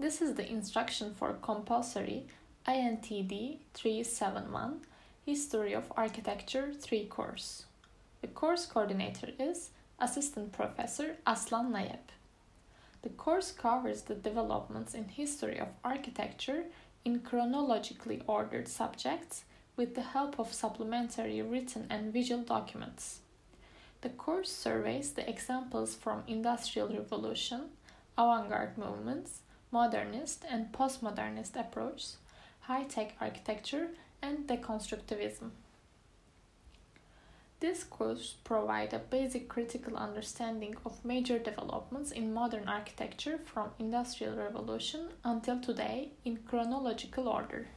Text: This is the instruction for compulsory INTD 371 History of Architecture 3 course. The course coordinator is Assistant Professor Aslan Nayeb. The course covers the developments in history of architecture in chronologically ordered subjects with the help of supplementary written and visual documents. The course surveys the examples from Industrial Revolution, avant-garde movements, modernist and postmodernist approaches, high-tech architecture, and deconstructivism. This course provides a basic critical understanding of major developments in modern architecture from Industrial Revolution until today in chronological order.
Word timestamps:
This 0.00 0.22
is 0.22 0.32
the 0.32 0.50
instruction 0.50 1.12
for 1.12 1.34
compulsory 1.42 2.24
INTD 2.66 3.58
371 3.74 4.80
History 5.26 5.74
of 5.74 5.92
Architecture 5.94 6.72
3 6.72 7.04
course. 7.04 7.66
The 8.22 8.28
course 8.28 8.64
coordinator 8.64 9.28
is 9.38 9.68
Assistant 9.98 10.52
Professor 10.52 11.18
Aslan 11.26 11.70
Nayeb. 11.70 12.14
The 13.02 13.10
course 13.10 13.52
covers 13.52 14.00
the 14.00 14.14
developments 14.14 14.94
in 14.94 15.04
history 15.04 15.60
of 15.60 15.74
architecture 15.84 16.64
in 17.04 17.20
chronologically 17.20 18.22
ordered 18.26 18.68
subjects 18.68 19.44
with 19.76 19.94
the 19.94 20.14
help 20.16 20.40
of 20.40 20.54
supplementary 20.54 21.42
written 21.42 21.86
and 21.90 22.10
visual 22.10 22.40
documents. 22.42 23.20
The 24.00 24.08
course 24.08 24.50
surveys 24.50 25.12
the 25.12 25.28
examples 25.28 25.94
from 25.94 26.22
Industrial 26.26 26.88
Revolution, 26.88 27.64
avant-garde 28.16 28.78
movements, 28.78 29.42
modernist 29.70 30.44
and 30.48 30.72
postmodernist 30.72 31.58
approaches, 31.58 32.16
high-tech 32.60 33.14
architecture, 33.20 33.88
and 34.22 34.46
deconstructivism. 34.46 35.50
This 37.60 37.84
course 37.84 38.36
provides 38.42 38.94
a 38.94 38.98
basic 38.98 39.48
critical 39.48 39.96
understanding 39.96 40.76
of 40.86 41.04
major 41.04 41.38
developments 41.38 42.10
in 42.10 42.32
modern 42.32 42.66
architecture 42.66 43.38
from 43.44 43.70
Industrial 43.78 44.34
Revolution 44.34 45.10
until 45.24 45.60
today 45.60 46.12
in 46.24 46.38
chronological 46.38 47.28
order. 47.28 47.68